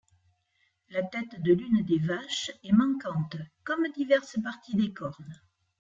La 0.89 1.03
tête 1.03 1.39
de 1.43 1.53
l'une 1.53 1.83
des 1.83 1.99
vaches 1.99 2.49
est 2.63 2.71
manquante 2.71 3.37
comme 3.63 3.85
diverses 3.95 4.41
parties 4.41 4.75
des 4.75 4.91
cornes. 4.91 5.35